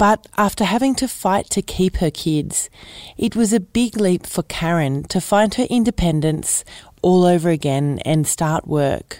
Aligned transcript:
But 0.00 0.26
after 0.38 0.64
having 0.64 0.94
to 0.94 1.06
fight 1.06 1.50
to 1.50 1.60
keep 1.60 1.98
her 1.98 2.10
kids, 2.10 2.70
it 3.18 3.36
was 3.36 3.52
a 3.52 3.60
big 3.60 4.00
leap 4.00 4.24
for 4.24 4.42
Karen 4.42 5.02
to 5.08 5.20
find 5.20 5.52
her 5.56 5.66
independence 5.68 6.64
all 7.02 7.24
over 7.24 7.50
again 7.50 7.98
and 8.06 8.26
start 8.26 8.66
work. 8.66 9.18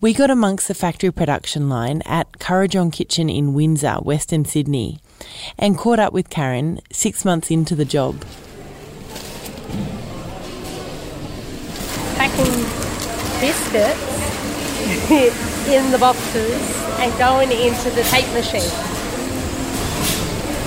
We 0.00 0.14
got 0.14 0.30
amongst 0.30 0.68
the 0.68 0.74
factory 0.74 1.10
production 1.10 1.68
line 1.68 2.02
at 2.06 2.38
Kurrajong 2.38 2.92
Kitchen 2.92 3.28
in 3.28 3.52
Windsor, 3.52 3.94
Western 3.94 4.44
Sydney, 4.44 5.00
and 5.58 5.76
caught 5.76 5.98
up 5.98 6.12
with 6.12 6.30
Karen 6.30 6.78
six 6.92 7.24
months 7.24 7.50
into 7.50 7.74
the 7.74 7.84
job. 7.84 8.24
Packing 12.14 12.62
biscuits 13.40 14.00
in 15.68 15.90
the 15.90 15.98
boxes 15.98 16.62
and 17.00 17.12
going 17.18 17.50
into 17.50 17.90
the 17.90 18.04
tape 18.04 18.32
machine. 18.34 19.01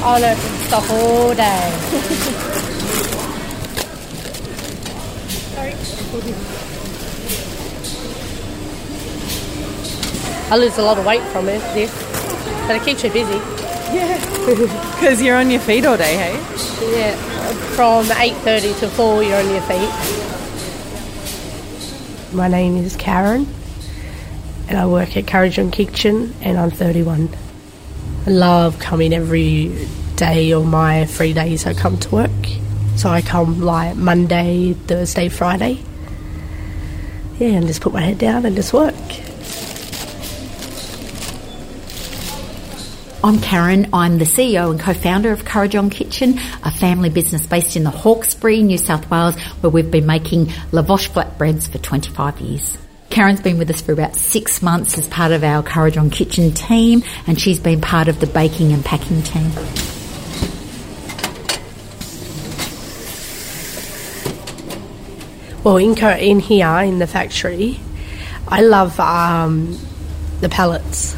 Oh 0.08 0.20
no, 0.22 0.36
can 0.36 0.68
stop 0.68 0.88
all 0.92 1.34
day. 1.34 1.72
I 10.52 10.58
lose 10.58 10.78
a 10.78 10.84
lot 10.84 11.00
of 11.00 11.06
weight 11.08 11.24
from 11.24 11.50
it, 11.50 11.60
this, 11.74 11.92
but 12.68 12.76
it 12.76 12.84
keeps 12.84 13.04
you 13.04 13.10
busy. 13.10 13.34
Yeah, 13.96 14.20
because 14.94 15.24
you're 15.24 15.38
on 15.38 15.50
your 15.50 15.62
feet 15.62 15.88
all 15.88 15.98
day, 15.98 16.16
hey? 16.16 16.34
Yeah, 16.96 17.16
from 17.76 18.06
8.30 18.06 18.80
to 18.82 18.90
4 18.90 19.24
you're 19.24 19.40
on 19.40 19.50
your 19.50 19.62
feet. 19.62 19.90
My 22.32 22.48
name 22.48 22.78
is 22.78 22.96
Karen 22.96 23.48
and 24.68 24.78
I 24.78 24.86
work 24.86 25.18
at 25.18 25.26
Kurrajong 25.26 25.74
Kitchen 25.74 26.36
and 26.42 26.60
I'm 26.60 26.70
31. 26.70 27.45
Love 28.28 28.80
coming 28.80 29.14
every 29.14 29.88
day 30.16 30.52
of 30.52 30.66
my 30.66 31.06
three 31.06 31.32
days 31.32 31.68
I 31.68 31.76
come 31.76 32.00
to 32.00 32.10
work. 32.10 32.32
So 32.96 33.10
I 33.10 33.22
come 33.22 33.62
like 33.62 33.96
Monday, 33.98 34.74
Thursday, 34.74 35.30
Friday. 35.30 35.78
Yeah, 37.38 37.50
and 37.50 37.68
just 37.68 37.82
put 37.82 37.94
my 37.94 38.02
head 38.02 38.18
down 38.18 38.46
and 38.46 38.56
just 38.56 38.74
work. 38.74 38.96
I'm 43.24 43.40
Karen. 43.42 43.90
I'm 43.94 44.18
the 44.18 44.26
CEO 44.26 44.72
and 44.72 44.80
co-founder 44.80 45.32
of 45.32 45.46
Kurrajong 45.46 45.92
Kitchen, 45.92 46.40
a 46.64 46.72
family 46.72 47.10
business 47.10 47.46
based 47.46 47.76
in 47.76 47.84
the 47.84 47.92
Hawkesbury, 47.92 48.64
New 48.64 48.78
South 48.80 49.10
Wales, 49.12 49.40
where 49.62 49.70
we've 49.70 49.92
been 49.92 50.08
making 50.08 50.48
lavash 50.72 51.10
flatbreads 51.10 51.70
for 51.70 51.78
25 51.78 52.40
years. 52.40 52.78
Karen's 53.16 53.40
been 53.40 53.58
with 53.58 53.70
us 53.70 53.80
for 53.80 53.94
about 53.94 54.14
six 54.18 54.62
months 54.62 54.98
as 54.98 55.08
part 55.08 55.32
of 55.32 55.42
our 55.42 55.64
Kurrajong 55.64 56.12
Kitchen 56.12 56.52
team, 56.52 57.02
and 57.26 57.40
she's 57.40 57.62
been 57.62 57.80
part 57.80 58.10
of 58.10 58.20
the 58.20 58.28
baking 58.28 58.74
and 58.74 58.84
packing 58.84 59.24
team. 59.24 59.52
Well, 65.64 65.78
in, 65.78 65.98
in 65.98 66.42
here 66.42 66.68
in 66.80 67.00
the 67.00 67.08
factory, 67.08 67.80
I 68.50 68.64
love 68.64 69.00
um, 69.00 69.80
the 70.42 70.50
pallets. 70.50 71.16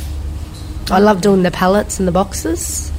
I 0.91 1.00
love 1.00 1.22
doing 1.22 1.41
the 1.41 1.50
pallets 1.50 1.97
and 1.97 2.08
the 2.08 2.12
boxes. 2.12 2.91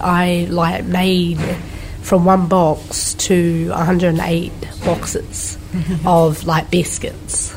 I 0.00 0.46
like 0.48 0.84
made 0.84 1.40
from 2.02 2.24
one 2.24 2.46
box 2.46 3.14
to 3.14 3.70
108 3.70 4.52
boxes 4.84 5.58
of 6.06 6.46
like 6.46 6.70
biscuits. 6.70 7.51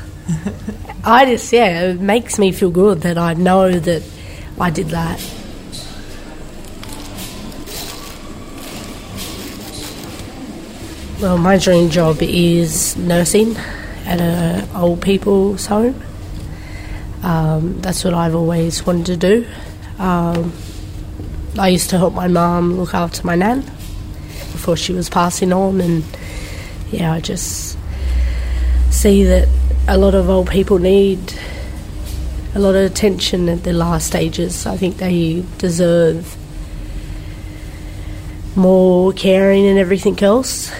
I 1.03 1.25
just 1.25 1.53
yeah, 1.53 1.89
it 1.89 1.99
makes 1.99 2.39
me 2.39 2.51
feel 2.51 2.71
good 2.71 3.01
that 3.01 3.17
I 3.17 3.33
know 3.33 3.71
that 3.71 4.03
I 4.59 4.69
did 4.69 4.87
that. 4.87 5.19
Well, 11.21 11.37
my 11.37 11.57
dream 11.57 11.89
job 11.89 12.17
is 12.21 12.97
nursing 12.97 13.55
at 14.05 14.19
an 14.19 14.67
old 14.75 15.01
people's 15.01 15.65
home. 15.65 16.01
Um, 17.23 17.79
that's 17.81 18.03
what 18.03 18.13
I've 18.13 18.35
always 18.35 18.85
wanted 18.85 19.05
to 19.05 19.17
do. 19.17 19.47
Um, 19.97 20.53
I 21.57 21.69
used 21.69 21.89
to 21.91 21.97
help 21.97 22.13
my 22.13 22.27
mum 22.27 22.77
look 22.77 22.93
after 22.93 23.25
my 23.25 23.35
nan 23.35 23.61
before 23.61 24.75
she 24.75 24.91
was 24.91 25.09
passing 25.09 25.53
on, 25.53 25.79
and 25.81 26.03
yeah, 26.91 27.13
I 27.13 27.21
just 27.21 27.77
see 28.91 29.23
that 29.23 29.47
a 29.87 29.97
lot 29.97 30.15
of 30.15 30.29
old 30.29 30.49
people 30.49 30.79
need 30.79 31.19
a 32.55 32.59
lot 32.59 32.73
of 32.75 32.89
attention 32.89 33.49
at 33.49 33.63
their 33.63 33.73
last 33.73 34.07
stages. 34.07 34.65
I 34.65 34.77
think 34.77 34.97
they 34.97 35.45
deserve 35.57 36.35
more 38.55 39.13
caring 39.13 39.67
and 39.67 39.77
everything 39.77 40.21
else. 40.23 40.71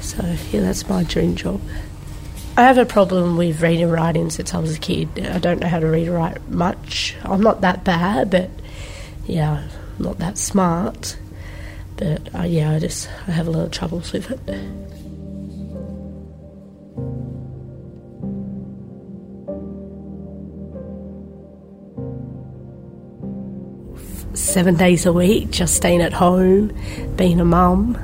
So, 0.00 0.22
yeah, 0.52 0.60
that's 0.60 0.88
my 0.88 1.02
dream 1.02 1.34
job. 1.34 1.60
I 2.56 2.62
have 2.62 2.78
a 2.78 2.86
problem 2.86 3.36
with 3.36 3.60
reading 3.60 3.82
and 3.84 3.92
writing 3.92 4.30
since 4.30 4.54
I 4.54 4.58
was 4.58 4.76
a 4.76 4.78
kid. 4.78 5.08
I 5.26 5.38
don't 5.38 5.58
know 5.58 5.66
how 5.66 5.80
to 5.80 5.86
read 5.86 6.08
or 6.08 6.12
write 6.12 6.48
much. 6.48 7.16
I'm 7.22 7.40
not 7.40 7.62
that 7.62 7.84
bad, 7.84 8.30
but 8.30 8.48
yeah, 9.26 9.66
not 9.98 10.18
that 10.18 10.38
smart. 10.38 11.16
But 11.96 12.34
uh, 12.34 12.42
yeah, 12.42 12.70
I 12.70 12.78
just 12.78 13.08
I 13.26 13.32
have 13.32 13.48
a 13.48 13.50
lot 13.50 13.64
of 13.64 13.70
troubles 13.72 14.12
with 14.12 14.30
it. 14.30 14.93
Seven 24.54 24.76
days 24.76 25.04
a 25.04 25.12
week, 25.12 25.50
just 25.50 25.74
staying 25.74 26.00
at 26.00 26.12
home, 26.12 26.70
being 27.16 27.40
a 27.40 27.44
mum, 27.44 27.98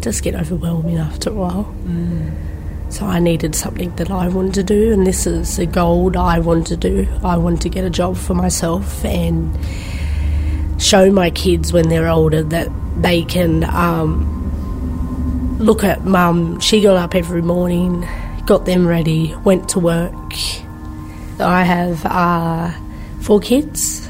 just 0.00 0.22
get 0.22 0.36
overwhelming 0.36 0.98
after 0.98 1.30
a 1.30 1.32
while. 1.32 1.64
Mm. 1.82 2.92
So 2.92 3.06
I 3.06 3.18
needed 3.18 3.56
something 3.56 3.92
that 3.96 4.08
I 4.08 4.28
wanted 4.28 4.54
to 4.54 4.62
do, 4.62 4.92
and 4.92 5.04
this 5.04 5.26
is 5.26 5.58
a 5.58 5.66
goal 5.66 6.16
I 6.16 6.38
wanted 6.38 6.66
to 6.66 6.76
do. 6.76 7.08
I 7.24 7.36
wanted 7.38 7.62
to 7.62 7.70
get 7.70 7.84
a 7.84 7.90
job 7.90 8.16
for 8.16 8.34
myself 8.34 9.04
and 9.04 9.58
show 10.80 11.10
my 11.10 11.28
kids 11.28 11.72
when 11.72 11.88
they're 11.88 12.08
older 12.08 12.44
that 12.44 12.68
they 13.02 13.24
can 13.24 13.64
um, 13.64 15.58
look 15.58 15.82
at 15.82 16.04
mum. 16.04 16.60
She 16.60 16.82
got 16.82 16.98
up 16.98 17.16
every 17.16 17.42
morning, 17.42 18.06
got 18.46 18.64
them 18.64 18.86
ready, 18.86 19.34
went 19.42 19.68
to 19.70 19.80
work. 19.80 20.14
I 21.40 21.64
have 21.64 22.06
uh, 22.06 22.70
four 23.22 23.40
kids. 23.40 24.08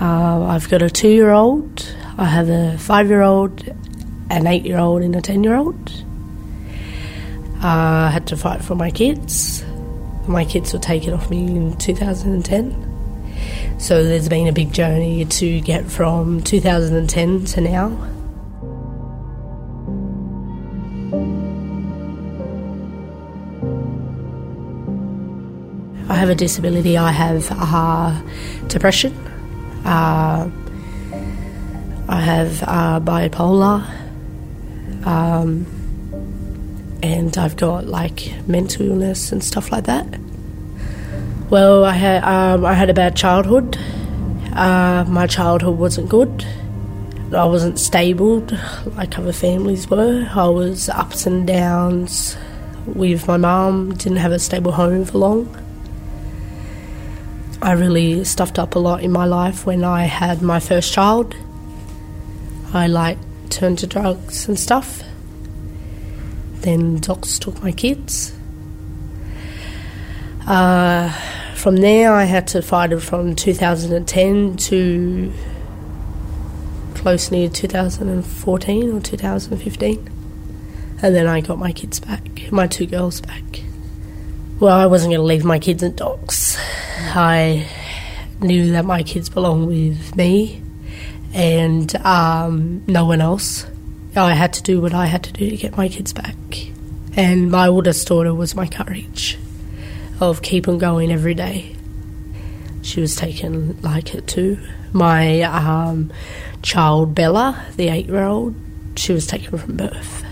Uh, 0.00 0.44
I've 0.44 0.68
got 0.68 0.82
a 0.82 0.90
two 0.90 1.08
year 1.08 1.30
old, 1.30 1.94
I 2.18 2.26
have 2.26 2.50
a 2.50 2.76
five 2.78 3.08
year 3.08 3.22
old, 3.22 3.66
an 4.30 4.46
eight 4.46 4.66
year 4.66 4.78
old, 4.78 5.02
and 5.02 5.16
a 5.16 5.22
ten 5.22 5.42
year 5.42 5.56
old. 5.56 6.04
I 7.60 8.08
uh, 8.08 8.10
had 8.10 8.26
to 8.28 8.36
fight 8.36 8.62
for 8.62 8.74
my 8.74 8.90
kids. 8.90 9.64
My 10.28 10.44
kids 10.44 10.72
were 10.72 10.78
taken 10.78 11.14
off 11.14 11.30
me 11.30 11.46
in 11.46 11.76
2010. 11.78 13.78
So 13.78 14.04
there's 14.04 14.28
been 14.28 14.46
a 14.46 14.52
big 14.52 14.72
journey 14.72 15.24
to 15.24 15.60
get 15.60 15.86
from 15.86 16.42
2010 16.42 17.44
to 17.44 17.60
now. 17.60 17.88
I 26.08 26.14
have 26.14 26.28
a 26.28 26.34
disability. 26.34 26.98
I 26.98 27.10
have 27.10 27.48
uh, 27.50 28.20
depression. 28.68 29.14
Uh, 29.86 30.50
I 32.08 32.20
have 32.20 32.62
uh, 32.64 33.00
bipolar. 33.00 33.86
Um, 35.06 35.66
and 37.02 37.36
I've 37.38 37.56
got 37.56 37.86
like 37.86 38.32
mental 38.48 38.86
illness 38.86 39.30
and 39.30 39.42
stuff 39.42 39.70
like 39.70 39.84
that. 39.84 40.06
Well, 41.50 41.84
I 41.84 41.92
had 41.92 42.24
um, 42.24 42.64
I 42.64 42.74
had 42.74 42.90
a 42.90 42.94
bad 42.94 43.14
childhood. 43.14 43.78
Uh, 44.52 45.04
my 45.06 45.26
childhood 45.26 45.78
wasn't 45.78 46.08
good. 46.08 46.44
I 47.32 47.44
wasn't 47.44 47.78
stable 47.78 48.46
like 48.96 49.16
other 49.18 49.32
families 49.32 49.88
were. 49.88 50.28
I 50.34 50.48
was 50.48 50.88
ups 50.88 51.26
and 51.26 51.46
downs 51.46 52.36
with 52.86 53.28
my 53.28 53.36
mum. 53.36 53.94
Didn't 53.94 54.18
have 54.18 54.32
a 54.32 54.38
stable 54.38 54.72
home 54.72 55.04
for 55.04 55.18
long. 55.18 55.65
I 57.62 57.72
really 57.72 58.24
stuffed 58.24 58.58
up 58.58 58.74
a 58.74 58.78
lot 58.78 59.02
in 59.02 59.10
my 59.10 59.24
life 59.24 59.66
when 59.66 59.84
I 59.84 60.04
had 60.04 60.42
my 60.42 60.60
first 60.60 60.92
child. 60.92 61.34
I 62.72 62.86
like 62.86 63.18
turned 63.50 63.78
to 63.78 63.86
drugs 63.86 64.48
and 64.48 64.58
stuff 64.58 65.02
then 66.66 66.98
DoCS 66.98 67.38
took 67.38 67.62
my 67.62 67.70
kids. 67.70 68.32
Uh, 70.46 71.10
from 71.54 71.76
there, 71.76 72.12
I 72.12 72.24
had 72.24 72.48
to 72.48 72.60
fight 72.60 72.92
it 72.92 73.00
from 73.00 73.36
2010 73.36 74.56
to 74.56 75.32
close 76.94 77.30
near 77.30 77.48
2014 77.48 78.92
or 78.92 79.00
2015. 79.00 80.10
And 81.02 81.14
then 81.14 81.26
I 81.28 81.40
got 81.40 81.58
my 81.58 81.72
kids 81.72 82.00
back, 82.00 82.50
my 82.50 82.66
two 82.66 82.86
girls 82.86 83.20
back. 83.20 83.62
Well, 84.58 84.76
I 84.76 84.86
wasn't 84.86 85.12
going 85.12 85.20
to 85.20 85.26
leave 85.26 85.44
my 85.44 85.60
kids 85.60 85.84
at 85.84 85.94
DoCS. 85.94 86.58
I 87.14 87.68
knew 88.40 88.72
that 88.72 88.84
my 88.84 89.02
kids 89.02 89.28
belong 89.28 89.66
with 89.66 90.16
me 90.16 90.62
and 91.32 91.94
um, 91.96 92.82
no 92.86 93.04
one 93.06 93.20
else. 93.20 93.66
I 94.14 94.32
had 94.32 94.54
to 94.54 94.62
do 94.62 94.80
what 94.80 94.94
I 94.94 95.06
had 95.06 95.22
to 95.24 95.32
do 95.32 95.50
to 95.50 95.56
get 95.56 95.76
my 95.76 95.88
kids 95.88 96.12
back. 96.12 96.36
And 97.16 97.50
my 97.50 97.68
oldest 97.68 98.08
daughter 98.08 98.34
was 98.34 98.54
my 98.54 98.66
courage 98.66 99.38
of 100.20 100.42
keeping 100.42 100.78
going 100.78 101.12
every 101.12 101.34
day. 101.34 101.76
She 102.82 103.00
was 103.00 103.16
taken 103.16 103.80
like 103.82 104.14
it 104.14 104.26
too. 104.26 104.58
My 104.92 105.42
um, 105.42 106.12
child 106.62 107.14
Bella, 107.14 107.66
the 107.76 107.88
eight-year-old, 107.88 108.54
she 108.96 109.12
was 109.12 109.26
taken 109.26 109.58
from 109.58 109.76
birth. 109.76 110.24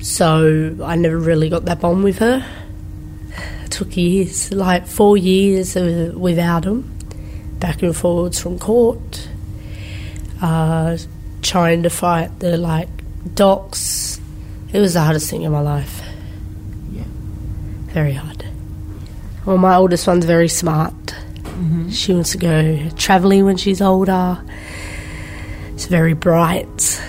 So 0.00 0.76
I 0.82 0.96
never 0.96 1.18
really 1.18 1.48
got 1.48 1.64
that 1.66 1.80
bond 1.80 2.04
with 2.04 2.18
her. 2.18 2.46
Took 3.76 3.94
years, 3.94 4.50
like 4.52 4.86
four 4.86 5.18
years 5.18 5.74
without 5.74 6.64
him, 6.64 6.98
back 7.60 7.82
and 7.82 7.94
forwards 7.94 8.40
from 8.40 8.58
court, 8.58 9.28
uh, 10.40 10.96
trying 11.42 11.82
to 11.82 11.90
fight 11.90 12.40
the 12.40 12.56
like 12.56 12.88
DoCS. 13.34 14.18
It 14.72 14.80
was 14.80 14.94
the 14.94 15.02
hardest 15.02 15.28
thing 15.28 15.42
in 15.42 15.52
my 15.52 15.60
life. 15.60 16.00
Yeah. 16.90 17.02
Very 17.92 18.14
hard. 18.14 18.46
Well, 19.44 19.58
my 19.58 19.74
oldest 19.74 20.06
one's 20.06 20.24
very 20.24 20.48
smart. 20.48 20.94
Mm-hmm. 21.04 21.90
She 21.90 22.14
wants 22.14 22.32
to 22.32 22.38
go 22.38 22.88
travelling 22.96 23.44
when 23.44 23.58
she's 23.58 23.82
older. 23.82 24.42
She's 25.72 25.84
very 25.84 26.14
bright. 26.14 27.02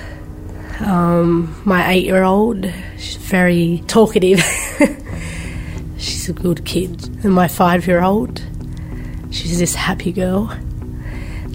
Um, 0.81 1.61
my 1.63 1.91
eight 1.93 2.03
year 2.03 2.23
old, 2.23 2.69
she's 2.97 3.15
very 3.15 3.83
talkative. 3.87 4.43
a 6.29 6.33
good 6.33 6.65
kid. 6.65 7.07
And 7.23 7.33
my 7.33 7.47
five 7.47 7.87
year 7.87 8.01
old, 8.03 8.41
she's 9.31 9.59
this 9.59 9.75
happy 9.75 10.11
girl. 10.11 10.55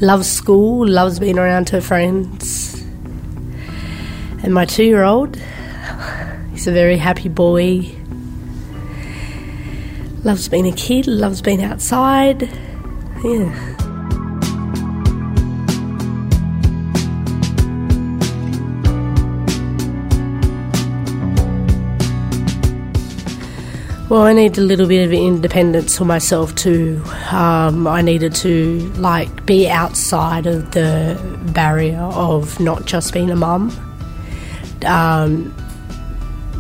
Loves 0.00 0.30
school, 0.30 0.86
loves 0.86 1.19
being 1.19 1.38
around 1.38 1.69
her 1.70 1.80
friends. 1.80 2.82
And 4.42 4.52
my 4.52 4.64
two 4.64 4.84
year 4.84 5.04
old, 5.04 5.36
he's 6.52 6.66
a 6.66 6.72
very 6.72 6.96
happy 6.96 7.28
boy 7.28 7.94
loves 10.24 10.48
being 10.48 10.66
a 10.66 10.72
kid, 10.72 11.06
loves 11.06 11.42
being 11.42 11.62
outside. 11.62 12.42
Yeah. 13.25 13.71
Well, 24.12 24.25
I 24.25 24.35
need 24.35 24.59
a 24.59 24.61
little 24.61 24.87
bit 24.87 25.06
of 25.06 25.12
independence 25.14 25.97
for 25.97 26.05
myself 26.05 26.55
too. 26.55 27.03
Um, 27.31 27.87
I 27.87 28.03
needed 28.03 28.35
to 28.35 28.81
like 28.99 29.47
be 29.47 29.70
outside 29.70 30.44
of 30.44 30.73
the 30.73 31.19
barrier 31.55 31.99
of 31.99 32.61
not 32.61 32.85
just 32.85 33.14
being 33.14 33.31
a 33.31 33.37
mum, 33.37 33.70
um, 34.85 35.55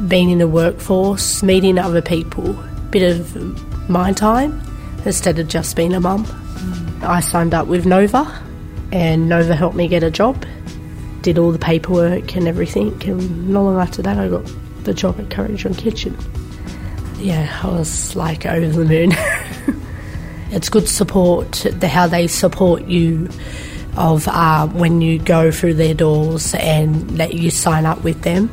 being 0.08 0.30
in 0.30 0.38
the 0.38 0.48
workforce, 0.48 1.42
meeting 1.42 1.78
other 1.78 2.00
people 2.00 2.54
bit 2.90 3.02
of 3.02 3.36
my 3.90 4.14
time 4.14 4.58
instead 5.04 5.38
of 5.38 5.46
just 5.46 5.76
being 5.76 5.92
a 5.92 6.00
mum. 6.00 6.24
I 7.02 7.20
signed 7.20 7.52
up 7.52 7.66
with 7.66 7.84
Nova, 7.84 8.24
and 8.92 9.28
Nova 9.28 9.54
helped 9.54 9.76
me 9.76 9.88
get 9.88 10.02
a 10.02 10.10
job, 10.10 10.42
did 11.20 11.36
all 11.36 11.52
the 11.52 11.58
paperwork 11.58 12.34
and 12.34 12.48
everything, 12.48 12.98
and 13.06 13.50
not 13.50 13.60
long 13.60 13.78
after 13.78 14.00
that, 14.00 14.16
I 14.16 14.28
got 14.28 14.50
the 14.84 14.94
job 14.94 15.20
at 15.20 15.28
Kurrajong 15.28 15.76
Kitchen. 15.76 16.16
Yeah, 17.22 17.60
I 17.62 17.68
was 17.68 18.16
like 18.16 18.46
over 18.46 18.66
the 18.66 18.84
moon. 18.84 19.12
it's 20.50 20.68
good 20.68 20.88
support, 20.88 21.66
the, 21.70 21.88
how 21.88 22.06
they 22.06 22.26
support 22.26 22.84
you 22.84 23.28
of 23.96 24.26
uh, 24.28 24.66
when 24.68 25.00
you 25.00 25.18
go 25.18 25.50
through 25.50 25.74
their 25.74 25.94
doors 25.94 26.54
and 26.54 27.16
let 27.16 27.34
you 27.34 27.50
sign 27.50 27.86
up 27.86 28.02
with 28.02 28.22
them 28.22 28.50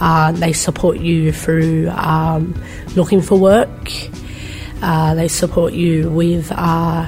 uh, 0.00 0.32
they 0.32 0.52
support 0.52 0.98
you 0.98 1.32
through 1.32 1.88
um, 1.90 2.54
looking 2.94 3.22
for 3.22 3.38
work. 3.38 3.90
Uh, 4.82 5.14
they 5.14 5.28
support 5.28 5.72
you 5.72 6.10
with 6.10 6.52
uh, 6.52 7.06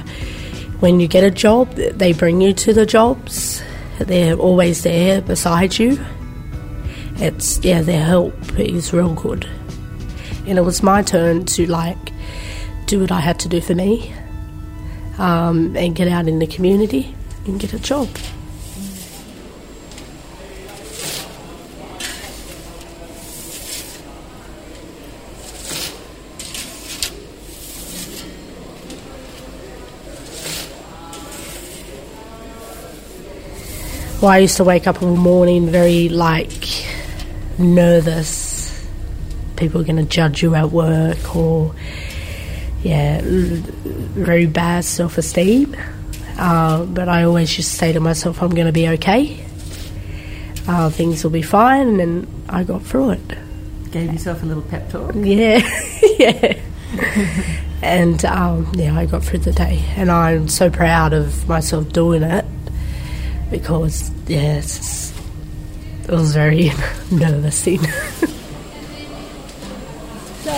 when 0.80 1.00
you 1.00 1.08
get 1.08 1.24
a 1.24 1.30
job, 1.30 1.70
they 1.74 2.12
bring 2.12 2.40
you 2.40 2.52
to 2.54 2.72
the 2.72 2.86
jobs. 2.86 3.62
They're 3.98 4.36
always 4.36 4.82
there 4.82 5.20
beside 5.20 5.78
you. 5.78 5.98
It's 7.16 7.62
yeah, 7.64 7.82
their 7.82 8.04
help 8.04 8.58
is 8.58 8.92
real 8.92 9.14
good. 9.14 9.46
And 10.48 10.58
it 10.58 10.62
was 10.62 10.82
my 10.82 11.02
turn 11.02 11.44
to 11.44 11.66
like 11.66 12.12
do 12.86 13.00
what 13.00 13.12
I 13.12 13.20
had 13.20 13.38
to 13.40 13.48
do 13.48 13.60
for 13.60 13.74
me 13.74 14.14
um, 15.18 15.76
and 15.76 15.94
get 15.94 16.08
out 16.08 16.26
in 16.26 16.38
the 16.38 16.46
community 16.46 17.14
and 17.46 17.60
get 17.60 17.74
a 17.74 17.78
job. 17.78 18.08
Well, 34.20 34.32
I 34.32 34.38
used 34.38 34.56
to 34.56 34.64
wake 34.64 34.88
up 34.88 35.00
in 35.00 35.14
the 35.14 35.20
morning 35.20 35.68
very 35.68 36.08
like 36.08 36.50
nervous. 37.56 38.37
People 39.58 39.80
are 39.80 39.84
going 39.84 39.96
to 39.96 40.04
judge 40.04 40.42
you 40.42 40.54
at 40.54 40.70
work, 40.70 41.34
or 41.36 41.74
yeah, 42.82 43.20
very 43.22 44.46
bad 44.46 44.84
self 44.84 45.18
esteem. 45.18 45.76
Uh, 46.38 46.84
but 46.84 47.08
I 47.08 47.24
always 47.24 47.54
just 47.54 47.72
say 47.74 47.92
to 47.92 47.98
myself, 48.00 48.40
I'm 48.40 48.50
going 48.50 48.66
to 48.68 48.72
be 48.72 48.88
okay. 48.90 49.44
Uh, 50.68 50.88
things 50.90 51.24
will 51.24 51.32
be 51.32 51.42
fine, 51.42 51.98
and 51.98 52.26
I 52.48 52.62
got 52.62 52.82
through 52.82 53.10
it. 53.10 53.38
Gave 53.90 54.12
yourself 54.12 54.42
a 54.42 54.46
little 54.46 54.62
pep 54.62 54.88
talk. 54.90 55.14
Yeah, 55.16 55.58
yeah. 56.18 56.60
and 57.82 58.24
um, 58.24 58.70
yeah, 58.76 58.96
I 58.96 59.06
got 59.06 59.24
through 59.24 59.40
the 59.40 59.52
day, 59.52 59.82
and 59.96 60.10
I'm 60.10 60.48
so 60.48 60.70
proud 60.70 61.12
of 61.12 61.48
myself 61.48 61.88
doing 61.92 62.22
it 62.22 62.44
because 63.50 64.10
yes, 64.26 65.12
it 66.04 66.10
was 66.10 66.32
very 66.34 66.70
nervous 67.10 67.56
scene. 67.56 67.80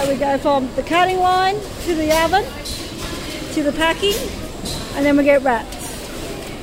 So 0.00 0.10
we 0.10 0.18
go 0.18 0.38
from 0.38 0.74
the 0.76 0.82
cutting 0.82 1.18
line 1.18 1.56
to 1.84 1.94
the 1.94 2.10
oven 2.22 2.44
to 3.52 3.62
the 3.62 3.72
packing, 3.72 4.14
and 4.94 5.04
then 5.04 5.16
we 5.16 5.24
get 5.24 5.42
wrapped 5.42 5.74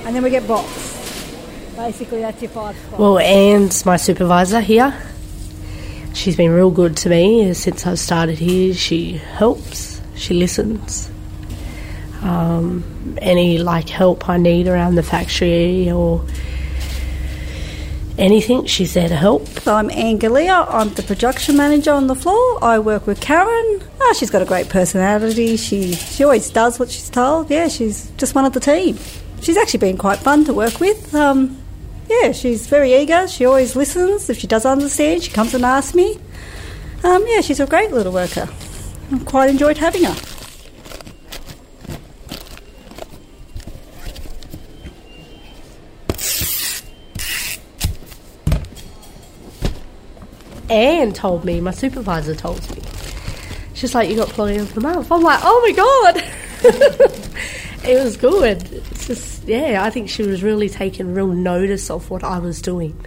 and 0.06 0.16
then 0.16 0.24
we 0.24 0.30
get 0.30 0.48
boxed. 0.48 1.76
Basically, 1.76 2.22
that's 2.22 2.42
your 2.42 2.50
five 2.50 2.76
spots. 2.76 2.98
Well, 2.98 3.20
Anne's 3.20 3.86
my 3.86 3.98
supervisor 3.98 4.62
here. 4.62 5.00
She's 6.14 6.36
been 6.36 6.52
real 6.52 6.72
good 6.72 6.98
to 6.98 7.10
me 7.10 7.54
since 7.54 7.86
I 7.86 7.94
started 7.94 8.40
here. 8.40 8.74
She 8.74 9.18
helps, 9.18 10.02
she 10.16 10.34
listens, 10.34 11.12
um, 12.24 13.18
any 13.22 13.60
like 13.60 13.90
help 13.90 14.28
I 14.28 14.38
need 14.38 14.68
around 14.68 14.96
the 14.96 15.04
factory 15.04 15.92
or 15.92 16.26
anything, 18.18 18.66
she's 18.66 18.94
there 18.94 19.10
to 19.10 19.16
help. 19.16 19.68
I'm 19.68 19.90
Anne 19.92 20.20
Galea. 20.20 20.66
I'm 20.70 20.94
the 20.94 21.04
production 21.04 21.58
manager 21.58 21.92
on 21.92 22.08
the 22.08 22.16
floor. 22.16 22.64
I 22.64 22.80
work 22.80 23.08
with 23.08 23.22
Karen. 23.22 23.82
Oh, 24.00 24.16
she's 24.18 24.30
got 24.30 24.42
a 24.42 24.46
great 24.46 24.70
personality. 24.70 25.58
She 25.58 25.94
she 25.94 26.24
always 26.24 26.50
does 26.50 26.80
what 26.80 26.90
she's 26.90 27.10
told. 27.10 27.50
Yeah, 27.50 27.68
she's 27.68 28.12
just 28.18 28.36
one 28.36 28.46
of 28.46 28.54
the 28.54 28.60
team. 28.60 28.98
She's 29.42 29.58
actually 29.58 29.80
been 29.80 29.98
quite 29.98 30.20
fun 30.20 30.46
to 30.46 30.54
work 30.54 30.80
with. 30.80 31.14
Um, 31.14 31.58
yeah, 32.10 32.32
she's 32.32 32.68
very 32.68 32.94
eager. 32.96 33.28
She 33.28 33.46
always 33.46 33.76
listens. 33.76 34.30
If 34.30 34.40
she 34.40 34.48
does 34.48 34.66
understand, 34.66 35.24
she 35.24 35.32
comes 35.32 35.54
and 35.54 35.64
asks 35.64 35.94
me. 35.94 36.20
Um, 37.04 37.24
yeah, 37.28 37.42
she's 37.42 37.60
a 37.60 37.68
great 37.68 37.92
little 37.92 38.14
worker. 38.14 38.48
I've 39.12 39.26
quite 39.26 39.50
enjoyed 39.50 39.78
having 39.78 40.04
her. 40.04 40.16
Anne 50.78 51.12
told 51.12 51.44
me, 51.44 51.60
my 51.60 51.72
supervisor 51.72 52.36
told 52.36 52.62
me. 52.76 52.82
She's 53.74 53.96
like, 53.96 54.10
you 54.10 54.16
got 54.16 54.30
plenty 54.30 54.58
of 54.58 54.74
the 54.76 54.82
month. 54.82 55.12
I'm 55.12 55.22
like, 55.22 55.40
oh 55.44 55.62
my 55.66 55.72
god. 55.72 56.24
it 57.84 58.04
was 58.04 58.16
good. 58.18 58.62
It's 58.72 59.08
just, 59.08 59.44
yeah, 59.46 59.84
I 59.84 59.90
think 59.90 60.10
she 60.10 60.24
was 60.24 60.44
really 60.44 60.70
taking 60.70 61.14
real 61.14 61.28
notice 61.28 61.90
of 61.90 62.10
what 62.10 62.24
I 62.24 62.40
was 62.40 62.62
doing. 62.62 63.06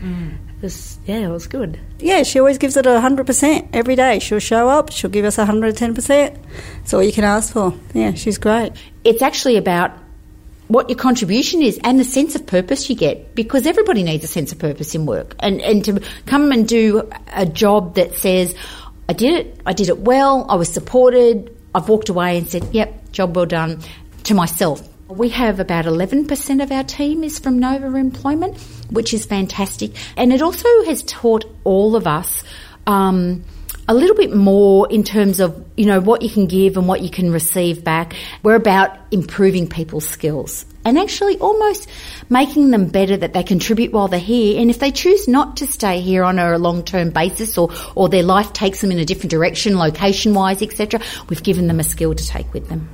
Mm. 0.00 0.34
It 0.56 0.62
was- 0.62 0.98
yeah, 1.06 1.18
it 1.18 1.28
was 1.28 1.46
good. 1.46 1.78
Yeah, 1.98 2.22
she 2.22 2.38
always 2.38 2.56
gives 2.58 2.76
it 2.78 2.86
a 2.86 2.90
100% 2.90 3.68
every 3.74 3.96
day. 3.96 4.18
She'll 4.18 4.38
show 4.38 4.68
up, 4.68 4.90
she'll 4.92 5.10
give 5.10 5.24
us 5.26 5.36
110%. 5.36 5.94
That's 6.78 6.94
all 6.94 7.02
you 7.02 7.12
can 7.12 7.24
ask 7.24 7.52
for. 7.52 7.74
Yeah, 7.92 8.14
she's 8.14 8.38
great. 8.38 8.72
It's 9.04 9.20
actually 9.22 9.56
about 9.58 9.92
what 10.70 10.88
your 10.88 10.96
contribution 10.96 11.62
is 11.62 11.80
and 11.82 11.98
the 11.98 12.04
sense 12.04 12.36
of 12.36 12.46
purpose 12.46 12.88
you 12.88 12.94
get 12.94 13.34
because 13.34 13.66
everybody 13.66 14.04
needs 14.04 14.22
a 14.22 14.28
sense 14.28 14.52
of 14.52 14.58
purpose 14.60 14.94
in 14.94 15.04
work. 15.04 15.34
And, 15.40 15.60
and 15.60 15.84
to 15.86 16.00
come 16.26 16.52
and 16.52 16.66
do 16.66 17.10
a 17.32 17.44
job 17.44 17.96
that 17.96 18.14
says 18.14 18.54
I 19.08 19.12
did 19.12 19.34
it 19.34 19.60
I 19.66 19.72
did 19.72 19.88
it 19.88 19.98
well 19.98 20.46
I 20.48 20.54
was 20.54 20.68
supported 20.68 21.56
I've 21.74 21.88
walked 21.88 22.08
away 22.08 22.38
and 22.38 22.48
said 22.48 22.68
yep 22.72 23.10
job 23.10 23.34
well 23.34 23.46
done 23.46 23.80
to 24.24 24.34
myself. 24.34 24.86
We 25.08 25.30
have 25.30 25.58
about 25.58 25.86
11% 25.86 26.62
of 26.62 26.70
our 26.70 26.84
team 26.84 27.24
is 27.24 27.40
from 27.40 27.58
Nova 27.58 27.96
Employment 27.96 28.56
which 28.90 29.12
is 29.12 29.26
fantastic. 29.26 29.90
And 30.16 30.32
it 30.32 30.40
also 30.40 30.68
has 30.84 31.02
taught 31.02 31.44
all 31.64 31.96
of 31.96 32.06
us 32.06 32.44
um, 32.86 33.44
a 33.90 33.94
little 33.94 34.14
bit 34.14 34.32
more 34.32 34.88
in 34.88 35.02
terms 35.02 35.40
of 35.40 35.66
you 35.76 35.84
know 35.84 36.00
what 36.00 36.22
you 36.22 36.30
can 36.30 36.46
give 36.46 36.76
and 36.76 36.86
what 36.86 37.00
you 37.00 37.10
can 37.10 37.32
receive 37.32 37.82
back. 37.82 38.14
We're 38.44 38.54
about 38.54 38.96
improving 39.10 39.68
people's 39.68 40.08
skills 40.08 40.64
and 40.84 40.96
actually 40.96 41.38
almost 41.38 41.88
making 42.28 42.70
them 42.70 42.86
better 42.86 43.16
that 43.16 43.32
they 43.32 43.42
contribute 43.42 43.90
while 43.90 44.06
they're 44.06 44.20
here. 44.20 44.60
And 44.60 44.70
if 44.70 44.78
they 44.78 44.92
choose 44.92 45.26
not 45.26 45.56
to 45.56 45.66
stay 45.66 46.00
here 46.00 46.22
on 46.22 46.38
a 46.38 46.56
long 46.56 46.84
term 46.84 47.10
basis 47.10 47.58
or 47.58 47.70
or 47.96 48.08
their 48.08 48.22
life 48.22 48.52
takes 48.52 48.80
them 48.80 48.92
in 48.92 49.00
a 49.00 49.04
different 49.04 49.32
direction, 49.32 49.76
location 49.76 50.34
wise, 50.34 50.62
etc., 50.62 51.00
we've 51.28 51.42
given 51.42 51.66
them 51.66 51.80
a 51.80 51.84
skill 51.84 52.14
to 52.14 52.24
take 52.24 52.52
with 52.54 52.68
them. 52.68 52.88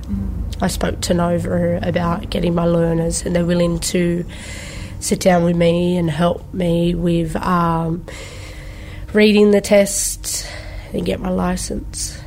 I 0.61 0.67
spoke 0.67 1.01
to 1.01 1.13
Nova 1.13 1.77
about 1.87 2.31
getting 2.31 2.55
my 2.55 2.65
learners, 2.65 3.21
and 3.21 3.35
they're 3.35 3.45
willing 3.45 3.79
to 3.93 4.25
sit 4.99 5.19
down 5.19 5.43
with 5.43 5.55
me 5.55 5.95
and 5.97 6.09
help 6.09 6.51
me 6.55 6.95
with 6.95 7.35
um, 7.35 8.03
reading 9.13 9.51
the 9.51 9.61
test 9.61 10.47
and 10.93 11.05
get 11.05 11.19
my 11.19 11.29
license. 11.29 12.19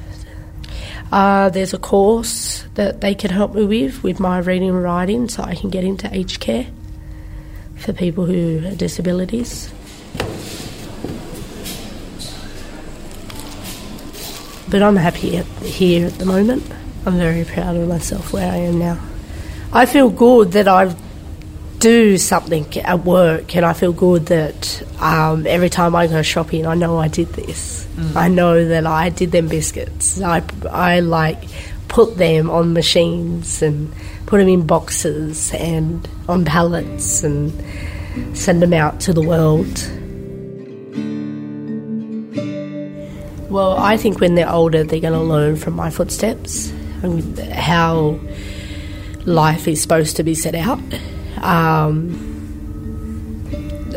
Uh, 1.12 1.48
there's 1.48 1.74
a 1.74 1.78
course 1.78 2.64
that 2.74 3.00
they 3.00 3.14
can 3.14 3.30
help 3.30 3.54
me 3.54 3.64
with 3.64 4.02
with 4.02 4.20
my 4.20 4.38
reading 4.38 4.68
and 4.68 4.82
writing, 4.82 5.28
so 5.28 5.42
I 5.42 5.54
can 5.54 5.70
get 5.70 5.82
into 5.84 6.08
aged 6.14 6.40
care 6.40 6.66
for 7.76 7.92
people 7.92 8.26
who 8.26 8.58
have 8.60 8.78
disabilities. 8.78 9.72
But 14.70 14.82
I'm 14.82 14.94
happy 14.94 15.42
here 15.64 16.06
at 16.06 16.18
the 16.18 16.26
moment. 16.26 16.62
I'm 17.04 17.16
very 17.16 17.44
proud 17.44 17.74
of 17.74 17.88
myself 17.88 18.32
where 18.32 18.50
I 18.50 18.56
am 18.56 18.78
now. 18.78 19.00
I 19.72 19.86
feel 19.86 20.10
good 20.10 20.52
that 20.52 20.68
I 20.68 20.94
do 21.80 22.18
something 22.18 22.76
at 22.78 23.04
work, 23.04 23.56
and 23.56 23.66
I 23.66 23.72
feel 23.72 23.92
good 23.92 24.26
that 24.26 24.82
um, 25.00 25.46
every 25.46 25.70
time 25.70 25.96
I 25.96 26.06
go 26.06 26.22
shopping, 26.22 26.66
I 26.66 26.74
know 26.74 26.98
I 26.98 27.08
did 27.08 27.28
this. 27.28 27.88
I 28.16 28.28
know 28.28 28.64
that 28.66 28.86
I 28.86 29.08
did 29.08 29.32
them 29.32 29.48
biscuits. 29.48 30.20
I, 30.22 30.42
I 30.70 31.00
like 31.00 31.42
put 31.88 32.16
them 32.16 32.48
on 32.48 32.72
machines 32.72 33.62
and 33.62 33.92
put 34.26 34.38
them 34.38 34.48
in 34.48 34.66
boxes 34.66 35.52
and 35.52 36.08
on 36.28 36.44
pallets 36.44 37.24
and 37.24 37.52
send 38.36 38.62
them 38.62 38.72
out 38.72 39.00
to 39.00 39.12
the 39.12 39.22
world. 39.22 39.66
Well, 43.50 43.76
I 43.76 43.96
think 43.96 44.20
when 44.20 44.36
they're 44.36 44.50
older, 44.50 44.84
they're 44.84 45.00
going 45.00 45.12
to 45.12 45.20
learn 45.20 45.56
from 45.56 45.74
my 45.74 45.90
footsteps 45.90 46.70
and 47.02 47.38
how 47.38 48.20
life 49.24 49.66
is 49.66 49.82
supposed 49.82 50.16
to 50.16 50.22
be 50.22 50.34
set 50.34 50.54
out. 50.54 50.80
Um, 51.40 52.36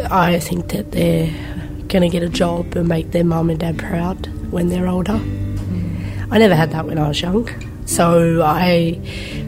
I 0.10 0.40
think 0.40 0.70
that 0.70 0.92
they're 0.92 1.32
going 1.88 2.02
to 2.02 2.10
get 2.10 2.24
a 2.24 2.30
job 2.30 2.76
and 2.76 2.88
make 2.88 3.12
their 3.12 3.24
mum 3.24 3.50
and 3.50 3.60
dad 3.60 3.78
proud 3.78 4.28
when 4.52 4.70
they're 4.70 4.88
older. 4.88 5.20
I 6.32 6.38
never 6.38 6.56
had 6.56 6.72
that 6.72 6.86
when 6.86 6.98
I 6.98 7.08
was 7.08 7.22
young, 7.22 7.48
so 7.86 8.42
I 8.44 9.00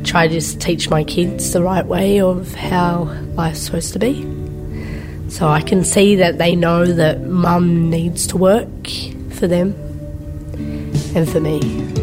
try 0.04 0.28
to 0.28 0.34
just 0.34 0.62
teach 0.62 0.90
my 0.90 1.04
kids 1.04 1.52
the 1.54 1.64
right 1.64 1.86
way 1.86 2.22
of 2.22 2.54
how 2.54 3.06
life's 3.34 3.62
supposed 3.62 3.94
to 3.94 4.00
be. 4.00 4.22
So 5.30 5.48
I 5.48 5.62
can 5.62 5.84
see 5.84 6.16
that 6.18 6.38
they 6.38 6.56
know 6.56 6.86
that 6.86 7.22
mum 7.22 7.90
needs 7.90 8.28
to 8.28 8.38
work 8.38 8.88
for 9.32 9.48
them 9.48 9.74
and 11.16 11.28
for 11.30 11.40
me. 11.40 11.95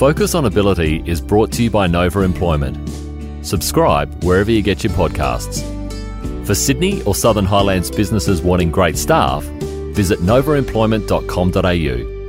Focus 0.00 0.34
on 0.34 0.46
Ability 0.46 1.02
is 1.04 1.20
brought 1.20 1.52
to 1.52 1.62
you 1.62 1.68
by 1.68 1.86
Nova 1.86 2.22
Employment. 2.22 2.88
Subscribe 3.44 4.24
wherever 4.24 4.50
you 4.50 4.62
get 4.62 4.82
your 4.82 4.94
podcasts. 4.94 5.60
For 6.46 6.54
Sydney 6.54 7.02
or 7.02 7.14
Southern 7.14 7.44
Highlands 7.44 7.90
businesses 7.90 8.40
wanting 8.40 8.70
great 8.70 8.96
staff, 8.96 9.44
visit 9.92 10.20
novaemployment.com.au. 10.20 12.19